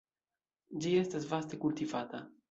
Ĝi 0.85 0.93
estas 1.01 1.27
vaste 1.33 1.59
kultivata. 1.65 2.23